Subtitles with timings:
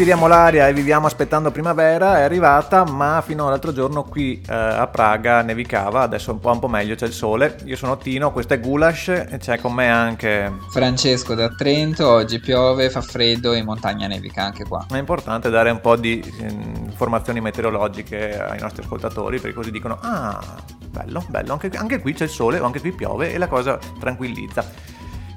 [0.00, 4.86] Respiriamo l'aria e viviamo aspettando primavera è arrivata, ma fino all'altro giorno qui eh, a
[4.86, 7.58] Praga nevicava, adesso è un po', un po' meglio, c'è il sole.
[7.64, 12.40] Io sono Tino, questo è Gulash e c'è con me anche Francesco da Trento, oggi
[12.40, 14.86] piove, fa freddo e in montagna nevica anche qua.
[14.88, 19.98] È importante dare un po' di eh, informazioni meteorologiche ai nostri ascoltatori, perché così dicono,
[20.00, 20.42] ah,
[20.88, 23.78] bello, bello, anche, anche qui c'è il sole o anche qui piove e la cosa
[23.98, 24.64] tranquillizza.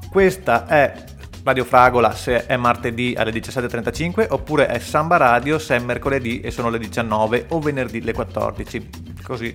[0.10, 0.94] Questa è
[1.44, 6.52] Radio Fragola se è martedì alle 17.35 oppure è Samba Radio se è mercoledì e
[6.52, 8.90] sono le 19 o venerdì le 14.
[9.22, 9.54] Così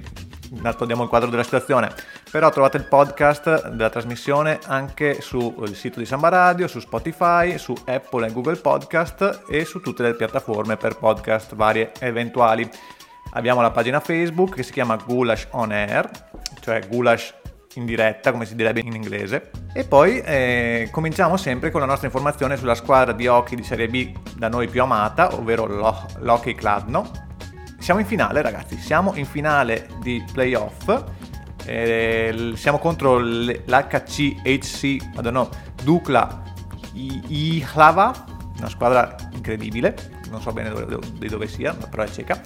[0.60, 1.90] nascondiamo il quadro della situazione.
[2.30, 7.74] Però trovate il podcast della trasmissione anche sul sito di Samba Radio, su Spotify, su
[7.86, 12.68] Apple e Google Podcast e su tutte le piattaforme per podcast varie e eventuali.
[13.32, 16.08] Abbiamo la pagina Facebook che si chiama Gulash On Air,
[16.60, 17.34] cioè Gulash
[17.78, 19.50] in diretta, come si direbbe in inglese.
[19.72, 23.88] E poi eh, cominciamo sempre con la nostra informazione sulla squadra di hockey di Serie
[23.88, 27.26] B da noi più amata, ovvero l'Hockey Kladno.
[27.78, 31.04] Siamo in finale ragazzi, siamo in finale di playoff.
[31.64, 35.48] Eh, siamo contro l'HCHC, Madonna,
[35.82, 36.42] Dukla
[36.94, 38.24] Ihlava,
[38.58, 39.94] una squadra incredibile,
[40.30, 40.72] non so bene
[41.12, 42.40] di dove sia, però è cieca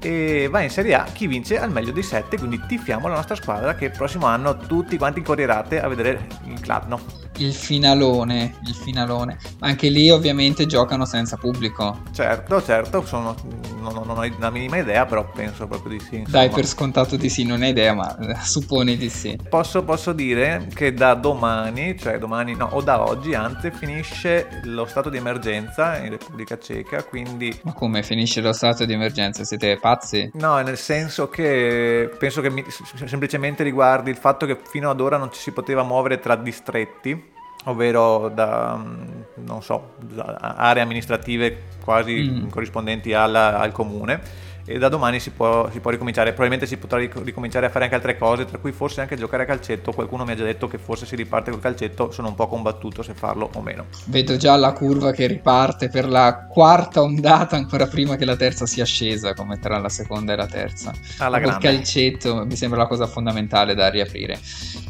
[0.00, 3.34] e va in Serie A chi vince al meglio dei sette, quindi tifiamo la nostra
[3.34, 7.27] squadra che il prossimo anno tutti quanti correrate a vedere il Cladno.
[7.38, 9.38] Il finalone, il finalone.
[9.60, 12.02] Anche lì ovviamente giocano senza pubblico.
[12.12, 13.36] Certo, certo, sono,
[13.80, 16.16] non, non, ho la minima idea, però penso proprio di sì.
[16.16, 16.38] Insomma.
[16.38, 19.38] Dai per scontato di sì, non hai idea, ma supponi di sì.
[19.48, 24.84] Posso, posso dire che da domani, cioè domani no, o da oggi anzi, finisce lo
[24.86, 27.56] stato di emergenza in Repubblica Ceca, quindi...
[27.62, 29.44] Ma come finisce lo stato di emergenza?
[29.44, 30.28] Siete pazzi?
[30.34, 32.64] No, nel senso che penso che mi,
[33.06, 37.27] semplicemente riguardi il fatto che fino ad ora non ci si poteva muovere tra distretti,
[37.68, 39.94] ovvero da, mm, so,
[40.40, 42.48] aree amministrative quasi mm.
[42.48, 44.20] corrispondenti alla, al comune
[44.68, 47.96] e da domani si può, si può, ricominciare, probabilmente si potrà ricominciare a fare anche
[47.96, 50.76] altre cose, tra cui forse anche giocare a calcetto, qualcuno mi ha già detto che
[50.76, 53.86] forse si riparte col calcetto, sono un po' combattuto se farlo o meno.
[54.04, 58.66] Vedo già la curva che riparte per la quarta ondata ancora prima che la terza
[58.66, 60.92] sia scesa, come tra la seconda e la terza.
[61.16, 64.38] Alla il calcetto mi sembra la cosa fondamentale da riaprire.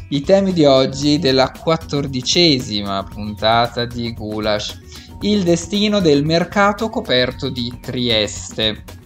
[0.09, 4.77] I temi di oggi della quattordicesima puntata di Gulash.
[5.21, 8.98] Il destino del mercato coperto di Trieste.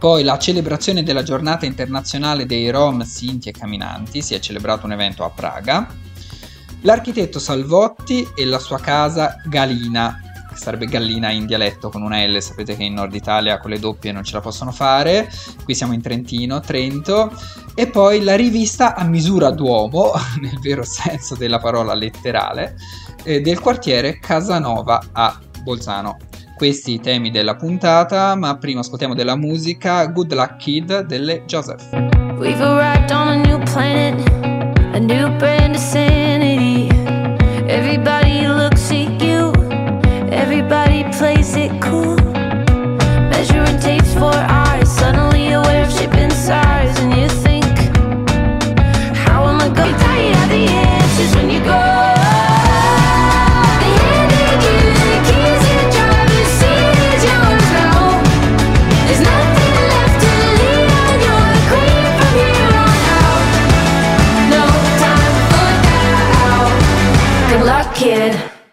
[0.00, 4.92] Poi la celebrazione della giornata internazionale dei Rom Sinti e Camminanti, si è celebrato un
[4.92, 5.86] evento a Praga.
[6.80, 10.18] L'architetto Salvotti e la sua casa Galina,
[10.48, 13.78] che sarebbe Gallina in dialetto con una L, sapete che in Nord Italia con le
[13.78, 15.30] doppie non ce la possono fare,
[15.64, 17.30] qui siamo in Trentino, Trento,
[17.74, 22.74] e poi la rivista a misura d'uomo, nel vero senso della parola letterale,
[23.22, 26.16] eh, del quartiere Casanova a Bolzano
[26.60, 31.88] questi i temi della puntata, ma prima ascoltiamo della musica Good Luck Kid delle Joseph.
[32.36, 34.28] We've arrived on a new planet,
[34.92, 36.19] a new brand of sanity.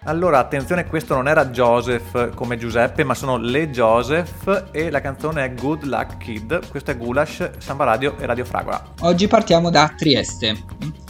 [0.05, 5.43] Allora, attenzione, questo non era Joseph come Giuseppe, ma sono le Joseph e la canzone
[5.43, 6.69] è Good Luck Kid.
[6.69, 8.81] Questo è Gulash, Samba Radio e Radio Fragola.
[9.01, 10.55] Oggi partiamo da Trieste.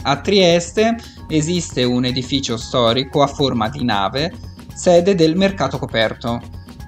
[0.02, 0.96] A Trieste
[1.28, 4.32] esiste un edificio storico a forma di nave,
[4.74, 6.40] sede del mercato coperto.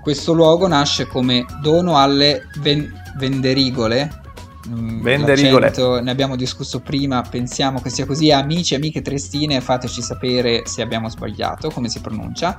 [0.02, 4.29] Questo luogo nasce come dono alle ven- venderigole
[4.68, 5.72] Mm, Venderigole.
[6.02, 8.30] Ne abbiamo discusso prima, pensiamo che sia così.
[8.30, 12.56] Amici, amiche triestine, fateci sapere se abbiamo sbagliato, come si pronuncia.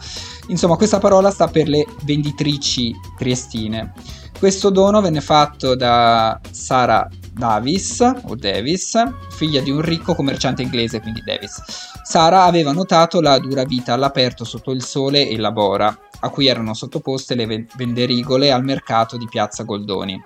[0.48, 3.94] Insomma, questa parola sta per le venditrici triestine.
[4.38, 9.00] Questo dono venne fatto da Sara Davis, o Davis,
[9.30, 11.62] figlia di un ricco commerciante inglese, quindi Davis.
[12.02, 16.48] Sara aveva notato la dura vita all'aperto sotto il sole e la bora, a cui
[16.48, 20.20] erano sottoposte le venderigole al mercato di Piazza Goldoni.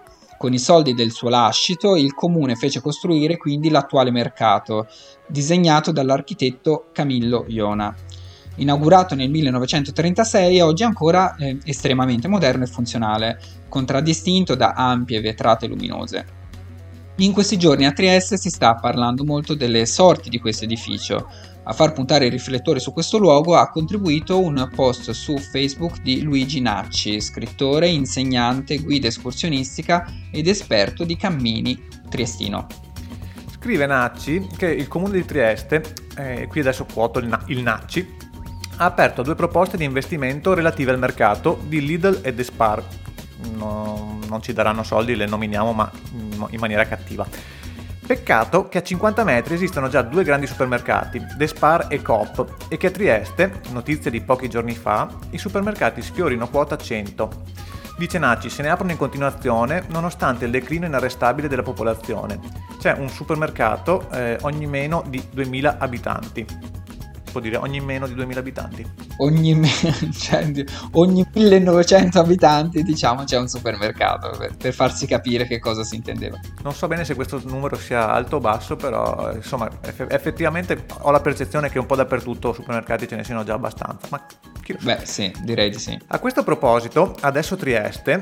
[0.46, 4.88] Con i soldi del suo lascito, il comune fece costruire quindi l'attuale mercato,
[5.26, 7.92] disegnato dall'architetto Camillo Iona.
[8.58, 15.66] Inaugurato nel 1936, oggi è ancora eh, estremamente moderno e funzionale, contraddistinto da ampie vetrate
[15.66, 16.26] luminose.
[17.16, 21.28] In questi giorni a Trieste si sta parlando molto delle sorti di questo edificio,
[21.68, 26.22] a far puntare il riflettore su questo luogo ha contribuito un post su Facebook di
[26.22, 32.68] Luigi Nacci, scrittore, insegnante, guida escursionistica ed esperto di cammini triestino.
[33.50, 35.84] Scrive Nacci che il comune di Trieste,
[36.18, 38.16] eh, qui adesso quoto il, il Nacci,
[38.78, 42.84] ha aperto due proposte di investimento relative al mercato di Lidl e Despar.
[43.56, 45.92] No, non ci daranno soldi, le nominiamo ma
[46.50, 47.55] in maniera cattiva
[48.06, 52.88] Peccato che a 50 metri esistono già due grandi supermercati, Despar e Coop, e che
[52.88, 57.30] a Trieste, notizia di pochi giorni fa, i supermercati sfiorino quota 100.
[57.98, 62.40] Dice Naci, se ne aprono in continuazione nonostante il declino inarrestabile della popolazione.
[62.78, 66.46] C'è un supermercato eh, ogni meno di 2000 abitanti
[67.36, 68.86] può dire ogni meno di 2000 abitanti.
[69.18, 69.70] Ogni, me-
[70.18, 70.50] cioè,
[70.94, 76.40] ogni 1900 abitanti, diciamo, c'è un supermercato per, per, farsi capire che cosa si intendeva.
[76.64, 81.12] Non so bene se questo numero sia alto o basso, però insomma, eff- effettivamente ho
[81.12, 84.08] la percezione che un po' dappertutto supermercati ce ne siano già abbastanza.
[84.12, 84.26] Ma
[84.62, 84.96] chi lo sa?
[84.96, 86.00] Beh, sì, direi di sì.
[86.08, 88.22] A questo proposito, adesso Trieste,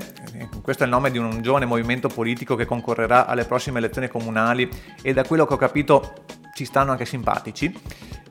[0.64, 4.68] questo è il nome di un giovane movimento politico che concorrerà alle prossime elezioni comunali
[5.04, 6.14] e da quello che ho capito
[6.54, 7.74] ci stanno anche simpatici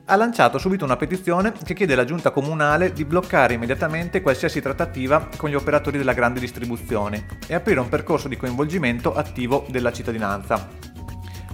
[0.05, 5.29] ha lanciato subito una petizione che chiede alla giunta comunale di bloccare immediatamente qualsiasi trattativa
[5.37, 10.91] con gli operatori della grande distribuzione e aprire un percorso di coinvolgimento attivo della cittadinanza.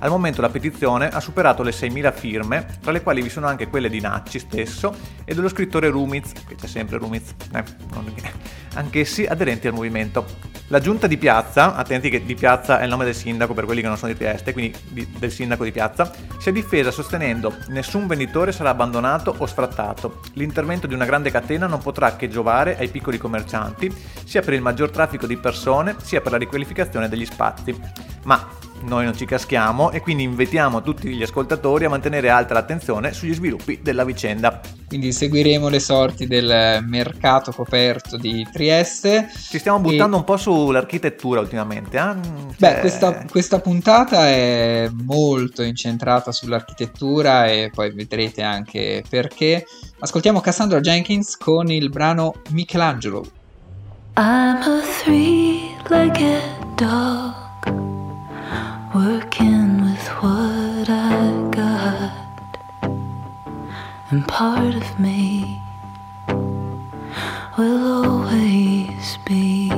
[0.02, 3.68] Al momento la petizione ha superato le 6.000 firme, tra le quali vi sono anche
[3.68, 4.96] quelle di Nacci stesso
[5.26, 7.64] e dello scrittore Rumiz, che c'è sempre Rumiz, eh,
[7.94, 8.12] non...
[8.76, 10.26] anch'essi aderenti al movimento.
[10.72, 13.82] La giunta di piazza, attenti che di piazza è il nome del sindaco per quelli
[13.82, 17.56] che non sono di Trieste, quindi di, del sindaco di piazza, si è difesa sostenendo
[17.70, 20.20] nessun venditore sarà abbandonato o sfrattato.
[20.34, 23.92] L'intervento di una grande catena non potrà che giovare ai piccoli commercianti,
[24.24, 27.76] sia per il maggior traffico di persone, sia per la riqualificazione degli spazi.
[28.26, 28.48] Ma
[28.84, 33.34] noi non ci caschiamo e quindi invitiamo tutti gli ascoltatori a mantenere alta l'attenzione sugli
[33.34, 34.62] sviluppi della vicenda.
[34.88, 39.30] Quindi seguiremo le sorti del mercato coperto di Trieste.
[39.32, 40.20] Ci stiamo buttando e...
[40.20, 41.98] un po' sull'architettura ultimamente.
[41.98, 42.02] Eh?
[42.02, 42.56] Cioè...
[42.58, 49.66] Beh, questa, questa, puntata è molto incentrata sull'architettura e poi vedrete anche perché.
[50.00, 53.24] Ascoltiamo Cassandra Jenkins con il brano Michelangelo.
[54.18, 56.42] I'm a three-legged
[56.76, 57.39] dog.
[58.94, 62.12] Working with what I got,
[64.10, 65.62] and part of me
[67.56, 69.70] will always be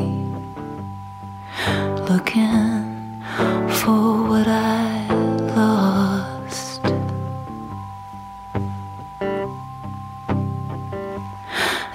[2.09, 3.21] looking
[3.69, 5.07] for what I
[5.57, 6.81] lost.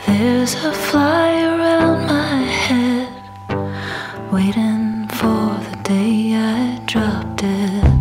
[0.06, 3.08] There's a fly around my head
[4.30, 5.08] waiting
[5.86, 7.95] day I dropped it.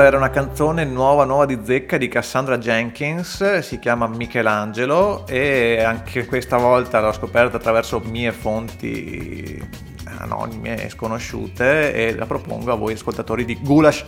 [0.00, 5.82] Questa era una canzone nuova, nuova di zecca di Cassandra Jenkins, si chiama Michelangelo e
[5.82, 9.62] anche questa volta l'ho scoperta attraverso mie fonti
[10.06, 14.06] anonime e sconosciute e la propongo a voi ascoltatori di Gulash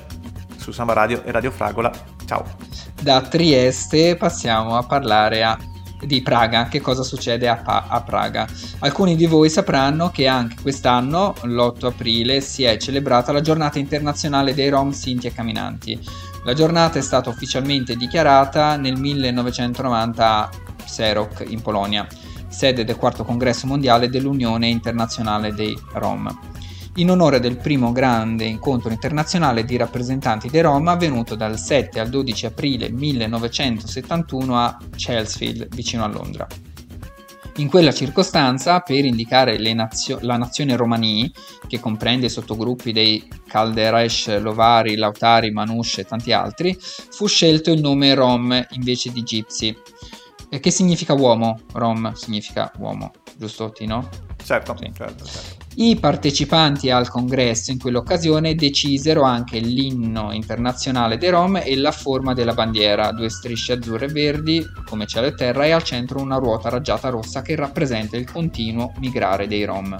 [0.56, 1.92] su Samba Radio e Radio Fragola.
[2.24, 2.42] Ciao.
[3.02, 5.58] Da Trieste passiamo a parlare a
[6.04, 8.46] di Praga, che cosa succede a, pa- a, Praga.
[8.80, 14.54] Alcuni di voi sapranno che anche quest'anno, l'8 aprile, si è celebrata la giornata internazionale
[14.54, 15.98] dei Rom, Sinti e Camminanti.
[16.44, 20.50] La giornata è stata ufficialmente dichiarata nel 1990 a
[20.84, 22.06] Serok, in Polonia,
[22.48, 26.51] sede del quarto congresso mondiale dell'Unione Internazionale dei Rom
[26.96, 32.10] in onore del primo grande incontro internazionale di rappresentanti dei Rom avvenuto dal 7 al
[32.10, 36.46] 12 aprile 1971 a Chelsfield, vicino a Londra.
[37.56, 41.30] In quella circostanza, per indicare nazio- la nazione romani,
[41.66, 47.80] che comprende i sottogruppi dei Calderesh, Lovari, Lautari, Manush e tanti altri, fu scelto il
[47.80, 49.76] nome Rom invece di Gypsy.
[50.48, 51.60] Che significa uomo?
[51.72, 54.08] Rom significa uomo, giusto Tino?
[54.42, 54.90] Certo, sì.
[54.94, 55.61] certo, certo.
[55.74, 62.34] I partecipanti al congresso in quell'occasione decisero anche l'inno internazionale dei Rom e la forma
[62.34, 66.36] della bandiera, due strisce azzurre e verdi come cielo e terra e al centro una
[66.36, 69.96] ruota raggiata rossa che rappresenta il continuo migrare dei Rom.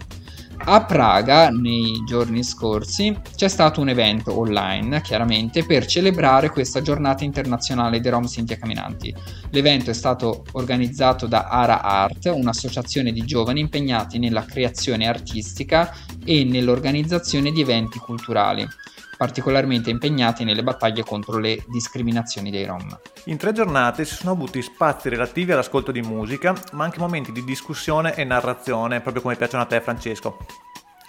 [0.65, 7.25] A Praga, nei giorni scorsi, c'è stato un evento online, chiaramente, per celebrare questa giornata
[7.25, 9.15] internazionale dei Rom Sinti e Camminanti.
[9.51, 15.93] L'evento è stato organizzato da Ara Art, un'associazione di giovani impegnati nella creazione artistica
[16.25, 18.65] e nell'organizzazione di eventi culturali
[19.23, 22.99] particolarmente impegnati nelle battaglie contro le discriminazioni dei Rom.
[23.27, 27.45] In tre giornate si sono avuti spazi relativi all'ascolto di musica, ma anche momenti di
[27.45, 30.39] discussione e narrazione, proprio come piacciono a te Francesco.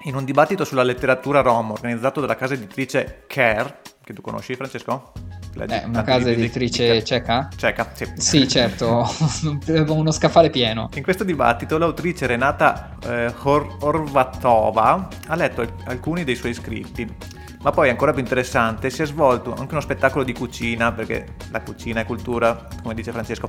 [0.04, 5.12] In un dibattito sulla letteratura rom organizzato dalla casa editrice Care, che tu conosci Francesco?
[5.56, 7.04] Leggi, eh, una casa editrice di...
[7.04, 7.50] ceca?
[7.56, 8.12] Ceca, sì.
[8.16, 9.10] Sì, certo,
[9.92, 10.88] uno scaffale pieno.
[10.94, 17.72] In questo dibattito l'autrice Renata eh, Hor- Orvatova ha letto alcuni dei suoi scritti ma
[17.72, 22.02] poi ancora più interessante si è svolto anche uno spettacolo di cucina, perché la cucina
[22.02, 23.48] è cultura, come dice Francesco,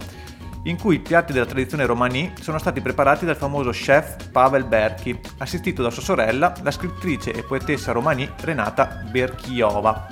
[0.65, 5.19] in cui i piatti della tradizione romani sono stati preparati dal famoso chef Pavel Berchi,
[5.39, 10.07] assistito da sua sorella, la scrittrice e poetessa romani Renata Berchiova.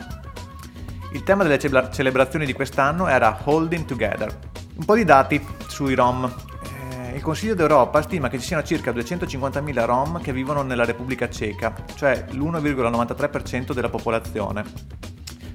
[1.12, 4.36] Il tema delle celebrazioni di quest'anno era Holding Together.
[4.74, 6.30] Un po' di dati sui Rom
[7.14, 11.74] il Consiglio d'Europa stima che ci siano circa 250.000 Rom che vivono nella Repubblica Ceca,
[11.94, 14.64] cioè l'1,93% della popolazione.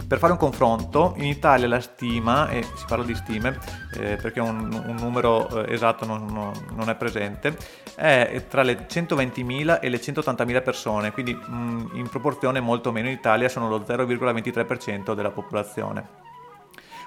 [0.08, 3.60] Per fare un confronto, in Italia la stima, e si parla di stime
[3.96, 7.58] eh, perché un, un numero eh, esatto non, non, non, è presente,
[7.96, 13.10] è tra le 120.000 e le 180.000 persone, quindi mh, mm, in proporzione molto meno
[13.10, 16.08] in Italia sono lo 0,23% della popolazione.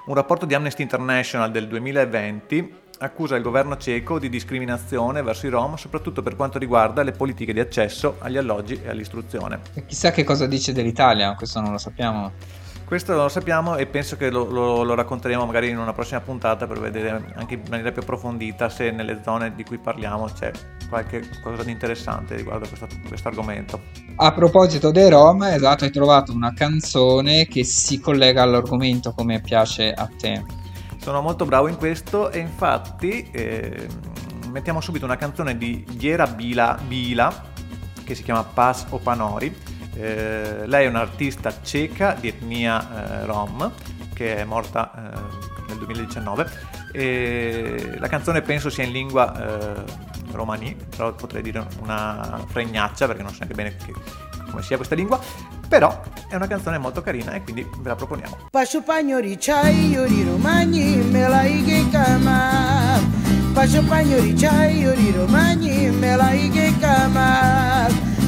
[0.04, 5.50] Un rapporto di Amnesty International del 2020 accusa il governo ceco di discriminazione verso i
[5.50, 9.60] Rom, soprattutto per quanto riguarda le politiche di accesso agli alloggi e all'istruzione.
[9.74, 12.32] E chissà che cosa dice dell'Italia, questo non lo sappiamo.
[12.84, 16.66] Questo lo sappiamo e penso che lo, lo, lo, racconteremo magari in una prossima puntata
[16.66, 20.50] per vedere anche in maniera più approfondita se nelle zone di cui parliamo c'è
[20.88, 23.80] qualche cosa di interessante riguardo a questo argomento.
[24.16, 29.92] A proposito dei Rom, esatto, hai trovato una canzone che si collega all'argomento come piace
[29.92, 30.59] a te.
[31.00, 33.88] Sono molto bravo in questo e infatti eh,
[34.50, 37.42] mettiamo subito una canzone di Viera Bila, Bila
[38.04, 39.56] che si chiama Pas Opanori.
[39.94, 43.72] Eh, lei è un'artista ceca di etnia eh, rom
[44.12, 46.50] che è morta eh, nel 2019
[46.92, 49.84] e la canzone penso sia in lingua eh,
[50.32, 53.94] romani, però potrei dire una fregnaccia perché non so neanche bene che,
[54.50, 55.18] come sia questa lingua,
[55.70, 58.38] però è una canzone molto carina e quindi ve la proponiamo.
[58.50, 62.98] Pascio pagnori c'hai io di romani me la che cama.
[63.52, 67.86] Pascio pagnori c'hai io di romani me la che cama.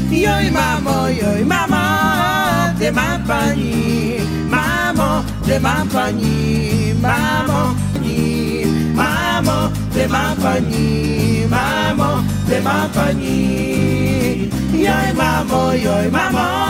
[0.08, 12.22] Yoi mamo, yoi mama, de mampani, mamo, de mampani, mamo, ni, mamo, de mampani, mamo,
[12.46, 14.50] de mampani.
[14.70, 16.62] Yoi mamo, yoi mamo, de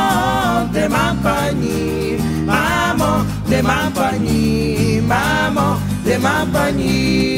[1.13, 7.31] mampani, mamo, de mampani, mamo, de mampani.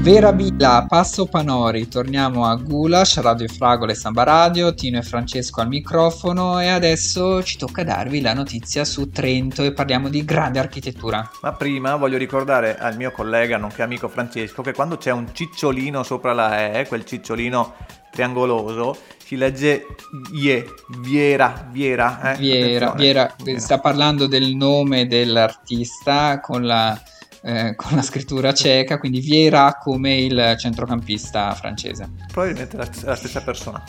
[0.00, 5.66] Vera Bila, Passo Panori, torniamo a Gulash, Radio Fragole Samba Radio, Tino e Francesco al
[5.66, 11.28] microfono e adesso ci tocca darvi la notizia su Trento e parliamo di grande architettura.
[11.42, 16.04] Ma prima voglio ricordare al mio collega, nonché amico Francesco, che quando c'è un cicciolino
[16.04, 17.74] sopra la E, quel cicciolino
[18.12, 18.96] triangoloso,
[19.26, 19.86] si legge
[20.32, 20.64] Ie,
[21.00, 22.32] Viera, Viera.
[22.32, 22.38] Eh?
[22.38, 26.96] Viera, Viera, sta parlando del nome dell'artista con la
[27.42, 32.08] eh, con la scrittura ceca, quindi Vieira come il centrocampista francese.
[32.32, 33.84] Probabilmente la, la stessa persona.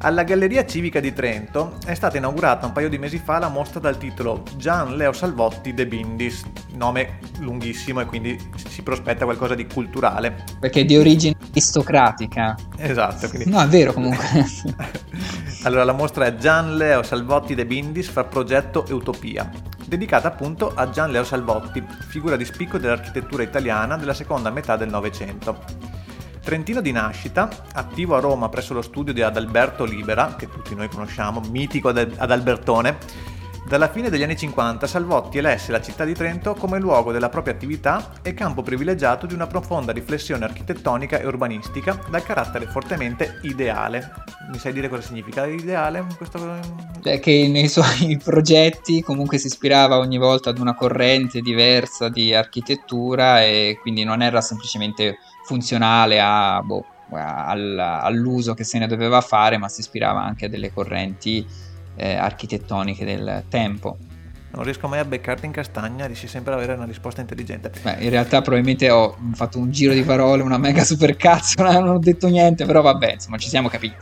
[0.00, 3.80] Alla Galleria Civica di Trento è stata inaugurata un paio di mesi fa la mostra
[3.80, 9.66] dal titolo Gian Leo Salvotti De Bindis, nome lunghissimo e quindi si prospetta qualcosa di
[9.66, 10.44] culturale.
[10.60, 12.54] Perché è di origine aristocratica.
[12.76, 13.28] Esatto.
[13.28, 13.50] Quindi...
[13.50, 14.24] No, è vero comunque.
[15.64, 19.50] allora la mostra è Gian Leo Salvotti De Bindis fra progetto e utopia
[19.84, 24.90] dedicata appunto a Gian Leo Salvotti, figura di spicco dell'architettura italiana della seconda metà del
[24.90, 25.87] Novecento.
[26.48, 30.88] Trentino di nascita, attivo a Roma presso lo studio di Adalberto Libera, che tutti noi
[30.88, 32.96] conosciamo, mitico ad Albertone,
[33.68, 37.52] Dalla fine degli anni 50 Salvotti elesse la città di Trento come luogo della propria
[37.52, 44.10] attività e campo privilegiato di una profonda riflessione architettonica e urbanistica dal carattere fortemente ideale.
[44.50, 46.02] Mi sai dire cosa significa ideale?
[46.16, 46.38] Questo...
[47.02, 52.34] Cioè che nei suoi progetti comunque si ispirava ogni volta ad una corrente diversa di
[52.34, 59.20] architettura e quindi non era semplicemente funzionale a, boh, al, all'uso che se ne doveva
[59.20, 61.66] fare, ma si ispirava anche a delle correnti
[61.98, 63.98] eh, architettoniche del tempo.
[64.50, 67.70] Non riesco mai a beccarti in castagna, riesci sempre ad avere una risposta intelligente.
[67.82, 71.88] Beh, in realtà probabilmente ho fatto un giro di parole, una mega super cazzo, non
[71.88, 73.96] ho detto niente, però vabbè, insomma, ci siamo capiti.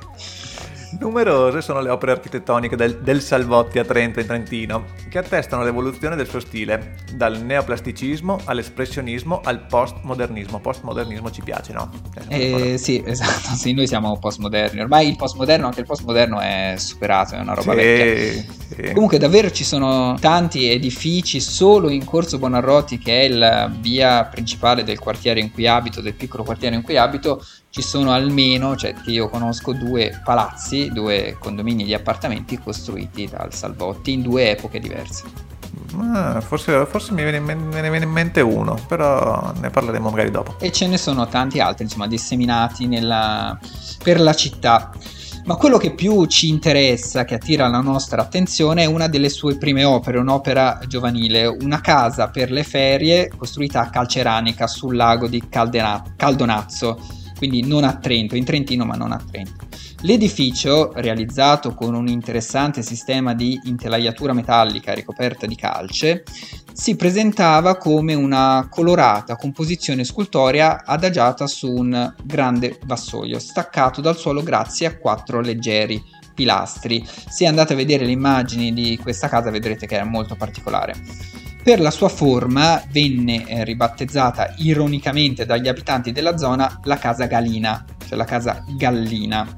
[0.99, 6.17] Numerose sono le opere architettoniche del, del, Salvotti a Trento in Trentino, che attestano l'evoluzione
[6.17, 10.61] del suo stile, dal neoplasticismo all'espressionismo al postmodernismo.
[10.61, 11.91] Postmodernismo ci piace, no?
[12.29, 14.81] Eh, sì, esatto, sì, noi siamo postmoderni.
[14.81, 18.55] Ormai il postmoderno, anche il postmoderno è superato, è una roba sì, vecchia.
[18.77, 18.93] Sì.
[18.93, 24.85] Comunque davvero ci sono tanti edifici solo in Corso Bonarroti, che è la via principale
[24.85, 27.45] del quartiere in cui abito, del piccolo quartiere in cui abito,
[27.77, 33.53] ci sono almeno, cioè che io conosco due palazzi, due condomini di appartamenti costruiti dal
[33.53, 35.25] Salvotti in due epoche diverse.
[35.99, 40.31] Ah, forse, forse mi, viene, me ne viene in mente uno, però ne parleremo magari
[40.31, 40.55] dopo.
[40.59, 43.59] E ce ne sono tanti altri, insomma, disseminati nella,
[44.03, 44.91] per la città.
[45.45, 49.59] Ma quello che più ci interessa, che attira la nostra attenzione, è una delle sue
[49.59, 55.47] prime opere, un'opera giovanile, una casa per le ferie costruita a Calceranica sul lago di
[55.47, 59.67] Caldena- Caldonazzo quindi non a Trento, in Trentino ma non a Trento.
[60.03, 66.23] L'edificio, realizzato con un interessante sistema di intelaiatura metallica ricoperta di calce,
[66.73, 74.43] si presentava come una colorata composizione scultorea adagiata su un grande vassoio, staccato dal suolo
[74.43, 76.03] grazie a quattro leggeri
[76.35, 77.05] pilastri.
[77.07, 81.46] Se andate a vedere le immagini di questa casa vedrete che era molto particolare.
[81.67, 87.85] Per la sua forma venne eh, ribattezzata ironicamente dagli abitanti della zona la casa Galina,
[88.07, 89.53] cioè la casa Gallina.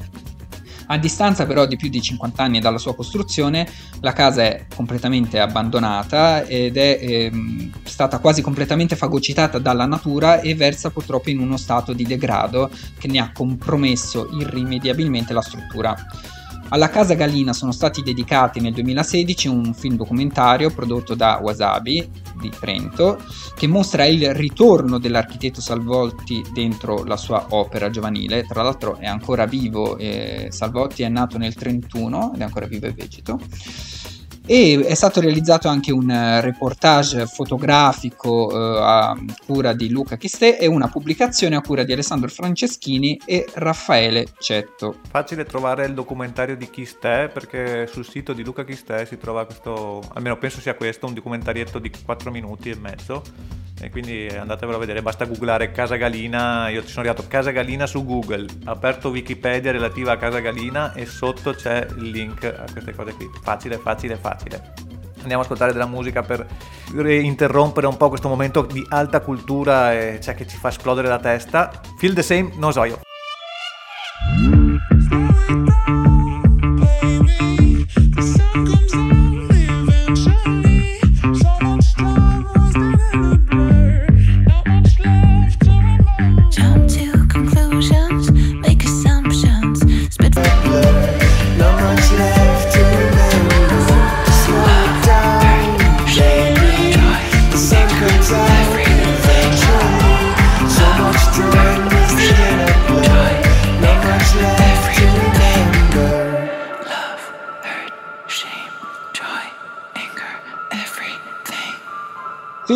[0.86, 3.68] A distanza però di più di 50 anni dalla sua costruzione,
[4.00, 10.54] la casa è completamente abbandonata ed è ehm, stata quasi completamente fagocitata dalla natura e
[10.54, 15.94] versa purtroppo in uno stato di degrado che ne ha compromesso irrimediabilmente la struttura.
[16.70, 22.50] Alla Casa Galina sono stati dedicati nel 2016 un film documentario prodotto da Wasabi di
[22.50, 23.18] Trento
[23.56, 28.44] che mostra il ritorno dell'architetto Salvolti dentro la sua opera giovanile.
[28.44, 32.86] Tra l'altro è ancora vivo, eh, Salvolti è nato nel 31 ed è ancora vivo
[32.86, 33.40] e vegeto
[34.50, 40.56] e è stato realizzato anche un eh, reportage fotografico eh, a cura di Luca Chistè
[40.58, 45.00] e una pubblicazione a cura di Alessandro Franceschini e Raffaele Cetto.
[45.10, 50.02] Facile trovare il documentario di Chistè perché sul sito di Luca Chistè si trova questo,
[50.14, 53.22] almeno penso sia questo, un documentarietto di 4 minuti e mezzo
[53.80, 57.86] e quindi andatevelo a vedere, basta googlare Casa Galina, io ci sono arrivato Casa Galina
[57.86, 62.92] su Google, aperto Wikipedia relativa a Casa Galina e sotto c'è il link a queste
[62.94, 64.37] cose qui, facile, facile, facile.
[65.20, 66.46] Andiamo a ascoltare della musica per
[66.94, 71.18] interrompere un po' questo momento di alta cultura e, cioè, che ci fa esplodere la
[71.18, 71.70] testa.
[71.98, 73.00] Feel the same, Nosoio.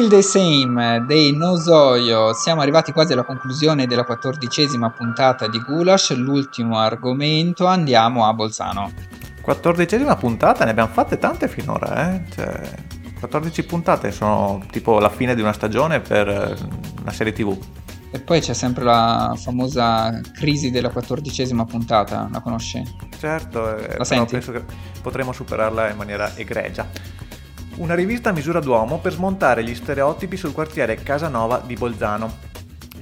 [0.03, 6.17] Feel the Same dei Nosoio, siamo arrivati quasi alla conclusione della quattordicesima puntata di Gulash,
[6.17, 8.91] l'ultimo argomento, andiamo a Bolzano.
[9.41, 12.25] Quattordicesima puntata, ne abbiamo fatte tante finora, eh?
[12.35, 12.61] Cioè,
[13.21, 16.57] 14 puntate sono tipo la fine di una stagione per
[17.01, 17.57] una serie tv.
[18.11, 22.83] E poi c'è sempre la famosa crisi della quattordicesima puntata, la conosci?
[23.21, 24.33] Certo, eh, la senti?
[24.33, 24.65] penso che
[25.01, 27.21] potremo superarla in maniera egregia.
[27.77, 32.51] Una rivista a misura d'uomo per smontare gli stereotipi sul quartiere Casanova di Bolzano.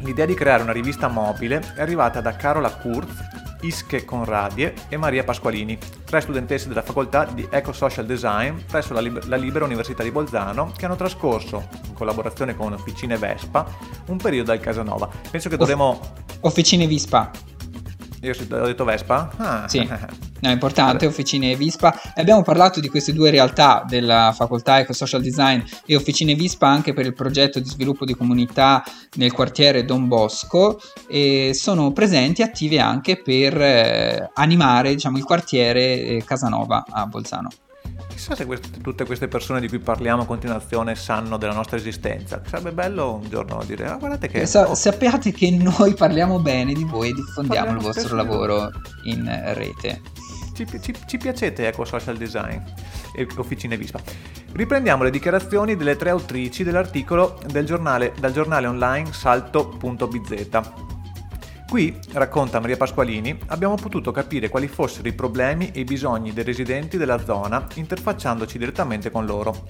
[0.03, 3.13] L'idea di creare una rivista mobile è arrivata da Carola Kurz,
[3.63, 9.27] Ische Conradie e Maria Pasqualini, tre studentesse della facoltà di Eco-Social Design presso la, Liber-
[9.27, 13.67] la Libera Università di Bolzano che hanno trascorso, in collaborazione con Officine Vespa,
[14.07, 15.11] un periodo al Casanova.
[15.31, 16.01] Penso che dovremo...
[16.41, 17.31] Officine Vispa.
[18.21, 19.31] Io ho detto Vespa?
[19.37, 19.69] Ah.
[19.69, 19.87] Sì.
[20.41, 21.99] No, è importante, Officine Vispa.
[22.15, 26.93] Abbiamo parlato di queste due realtà della facoltà Eco Social Design e Officine Vispa anche
[26.93, 28.83] per il progetto di sviluppo di comunità
[29.17, 35.25] nel quartiere Don Bosco e sono presenti e attive anche per eh, animare diciamo, il
[35.25, 37.49] quartiere eh, Casanova a Bolzano.
[38.09, 42.43] Chissà se queste, tutte queste persone di cui parliamo a continuazione sanno della nostra esistenza.
[42.47, 44.47] Sarebbe bello un giorno dire, ah, guardate che...
[44.47, 44.75] Sa- oh.
[44.75, 48.71] Sappiate che noi parliamo bene di voi e diffondiamo parliamo il vostro lavoro
[49.05, 49.25] in
[49.55, 50.01] rete.
[50.67, 52.59] Ci, ci, ci piacete Eco Social Design
[53.15, 54.01] e Officine Vispa.
[54.53, 60.49] Riprendiamo le dichiarazioni delle tre autrici dell'articolo del giornale, dal giornale online salto.bz.
[61.67, 66.45] Qui, racconta Maria Pasqualini, abbiamo potuto capire quali fossero i problemi e i bisogni dei
[66.45, 69.67] residenti della zona interfacciandoci direttamente con loro.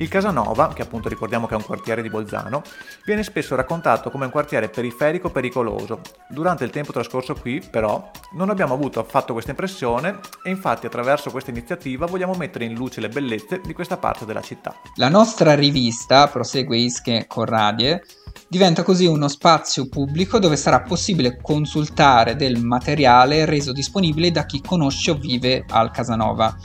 [0.00, 2.62] Il Casanova, che appunto ricordiamo che è un quartiere di Bolzano,
[3.04, 6.00] viene spesso raccontato come un quartiere periferico pericoloso.
[6.30, 11.30] Durante il tempo trascorso qui, però, non abbiamo avuto affatto questa impressione e infatti attraverso
[11.30, 14.74] questa iniziativa vogliamo mettere in luce le bellezze di questa parte della città.
[14.94, 18.02] La nostra rivista, prosegue Ische Corradie,
[18.48, 24.60] Diventa così uno spazio pubblico dove sarà possibile consultare del materiale reso disponibile da chi
[24.60, 26.56] conosce o vive al Casanova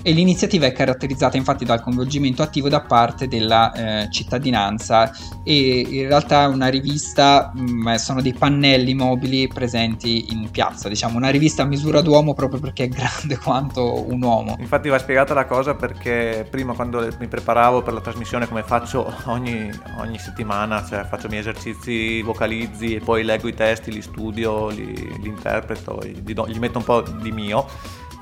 [0.00, 5.10] e l'iniziativa è caratterizzata infatti dal coinvolgimento attivo da parte della eh, cittadinanza.
[5.44, 10.88] E in realtà è una rivista mh, mm, sono dei pannelli mobili presenti in piazza
[10.88, 14.56] diciamo una rivista a misura d'uomo proprio perché è grande quanto un uomo.
[14.58, 19.12] Infatti va spiegata la cosa perché prima quando mi preparavo per la trasmissione come faccio
[19.24, 24.02] ogni, ogni settimana cioè faccio i miei esercizi vocalizzi e poi leggo i testi li
[24.02, 27.66] studio li, li interpreto gli, do, gli metto un po' di mio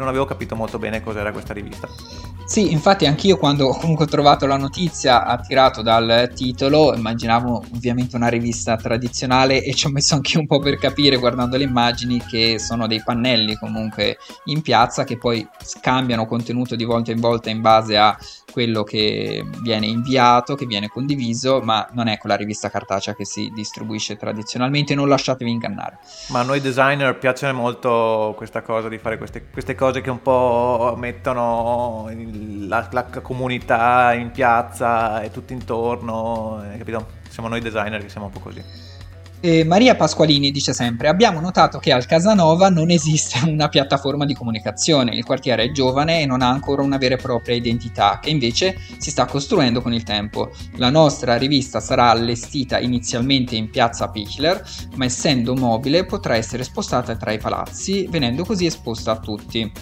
[0.00, 1.88] non avevo capito molto bene cos'era questa rivista.
[2.50, 8.26] Sì, infatti anch'io quando comunque ho trovato la notizia attirato dal titolo, immaginavo ovviamente una
[8.26, 12.58] rivista tradizionale e ci ho messo anche un po' per capire guardando le immagini che
[12.58, 17.60] sono dei pannelli comunque in piazza che poi scambiano contenuto di volta in volta in
[17.60, 18.18] base a
[18.50, 23.50] quello che viene inviato, che viene condiviso, ma non è quella rivista cartacea che si
[23.54, 25.98] distribuisce tradizionalmente, non lasciatevi ingannare.
[26.28, 30.22] Ma a noi designer piace molto questa cosa di fare queste, queste cose che un
[30.22, 32.10] po' mettono
[32.66, 37.18] la, la, comunità in piazza e tutto intorno, eh, capito?
[37.28, 38.89] Siamo noi designer che siamo un po' così.
[39.42, 44.34] E Maria Pasqualini dice sempre: Abbiamo notato che al Casanova non esiste una piattaforma di
[44.34, 45.14] comunicazione.
[45.14, 48.76] Il quartiere è giovane e non ha ancora una vera e propria identità, che invece
[48.98, 50.50] si sta costruendo con il tempo.
[50.76, 54.62] La nostra rivista sarà allestita inizialmente in piazza Pichler,
[54.96, 59.72] ma essendo mobile potrà essere spostata tra i palazzi, venendo così esposta a tutti.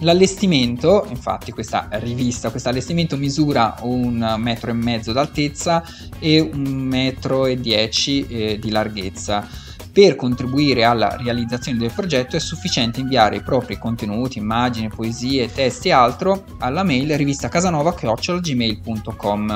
[0.00, 5.82] L'allestimento, infatti questa rivista, questo allestimento misura un metro e mezzo d'altezza
[6.18, 9.48] e un metro e dieci eh, di larghezza.
[9.90, 15.88] Per contribuire alla realizzazione del progetto è sufficiente inviare i propri contenuti, immagini, poesie, testi
[15.88, 19.46] e altro alla mail rivista casanova.gmail.com.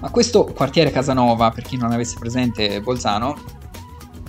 [0.00, 3.62] Ma questo quartiere Casanova, per chi non avesse presente Bolzano,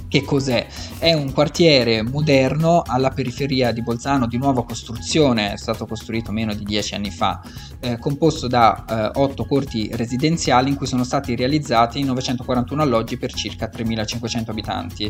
[0.07, 0.67] che cos'è?
[0.97, 6.53] È un quartiere moderno alla periferia di Bolzano di nuova costruzione, è stato costruito meno
[6.53, 7.41] di dieci anni fa,
[7.79, 13.33] eh, composto da eh, otto corti residenziali in cui sono stati realizzati 941 alloggi per
[13.33, 15.05] circa 3500 abitanti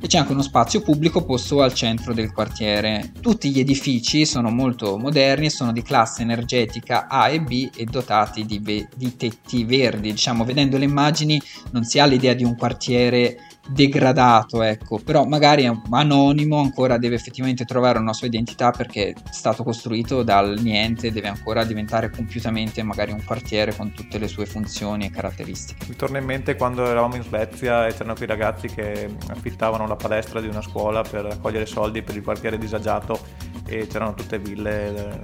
[0.00, 3.12] e c'è anche uno spazio pubblico posto al centro del quartiere.
[3.20, 7.84] Tutti gli edifici sono molto moderni e sono di classe energetica A e B e
[7.84, 10.10] dotati di, ve- di tetti verdi.
[10.10, 11.40] Diciamo, vedendo le immagini
[11.72, 13.36] non si ha l'idea di un quartiere
[13.72, 19.14] degradato, ecco, però magari è anonimo, ancora deve effettivamente trovare una sua identità perché è
[19.30, 24.46] stato costruito dal niente, deve ancora diventare compiutamente magari un quartiere con tutte le sue
[24.46, 25.86] funzioni e caratteristiche.
[25.88, 29.96] Mi torna in mente quando eravamo in Svezia e c'erano quei ragazzi che affittavano la
[29.96, 33.18] palestra di una scuola per raccogliere soldi per il quartiere disagiato
[33.66, 35.20] e c'erano tutte ville.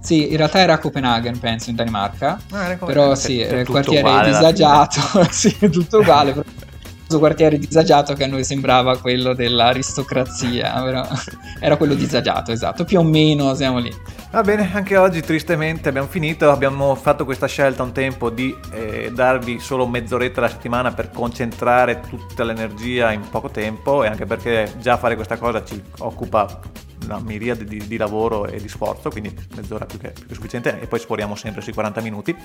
[0.00, 2.40] Sì, in realtà era a Copenaghen, penso, in Danimarca.
[2.52, 6.66] Ah, però sì, era il quartiere disagiato, sì, è tutto uguale.
[7.16, 11.06] Quartiere disagiato che a noi sembrava quello dell'aristocrazia, però
[11.58, 13.90] era quello disagiato, esatto, più o meno siamo lì.
[14.30, 19.10] Va bene, anche oggi tristemente abbiamo finito, abbiamo fatto questa scelta un tempo di eh,
[19.12, 24.70] darvi solo mezz'oretta alla settimana per concentrare tutta l'energia in poco tempo e anche perché
[24.78, 26.60] già fare questa cosa ci occupa
[27.04, 30.78] una miriade di, di, lavoro e di sforzo, quindi mezz'ora più che, più che sufficiente
[30.78, 32.36] e poi sporiamo sempre sui 40 minuti.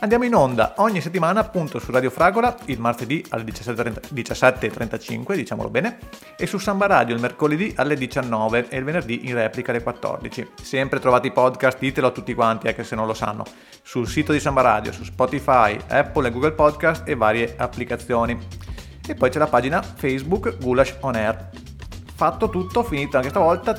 [0.00, 5.98] Andiamo in onda ogni settimana appunto su Radio Fragola il martedì alle 17.35, diciamolo bene,
[6.36, 10.50] e su Samba Radio il mercoledì alle 19 e il venerdì in replica alle 14.
[10.62, 13.44] Sempre trovate i podcast, ditelo a tutti quanti, anche se non lo sanno,
[13.82, 18.38] sul sito di Samba Radio, su Spotify, Apple e Google Podcast e varie applicazioni.
[19.04, 21.50] E poi c'è la pagina Facebook Gulash On Air.
[22.14, 23.74] Fatto tutto, finito anche stavolta,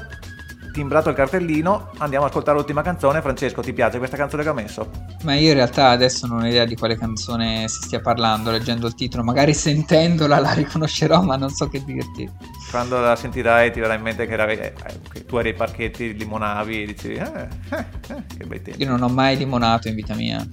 [0.72, 3.22] timbrato il cartellino, andiamo ad ascoltare l'ultima canzone.
[3.22, 4.90] Francesco, ti piace questa canzone che ho messo?
[5.24, 8.88] Ma io in realtà adesso non ho idea di quale canzone si stia parlando, leggendo
[8.88, 12.30] il titolo, magari sentendola la riconoscerò, ma non so che dirti.
[12.70, 14.74] Quando la sentirai ti verrà in mente che, era, eh,
[15.12, 18.82] che tu eri ai parchetti, limonavi e dicevi, eh, eh, eh, che bei tempi.
[18.82, 20.46] Io non ho mai limonato in vita mia.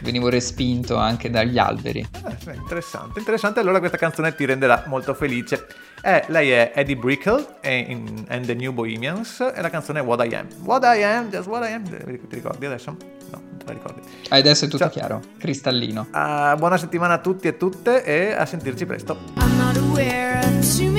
[0.00, 2.00] Venivo respinto anche dagli alberi.
[2.00, 3.60] Eh, interessante, interessante.
[3.60, 5.66] Allora questa canzone ti renderà molto felice.
[6.02, 10.24] Eh, lei è Eddie Brickle in, and the New Bohemians e la canzone è What
[10.24, 10.46] I Am.
[10.62, 11.84] What I Am, just what I am.
[11.84, 12.96] Ti ricordi adesso?
[13.30, 14.00] No, non te la ricordi.
[14.28, 14.92] Adesso è tutto Ciao.
[14.92, 16.08] chiaro, cristallino.
[16.12, 19.18] Uh, buona settimana a tutti e tutte e a sentirci presto.
[19.38, 20.90] I'm not aware of too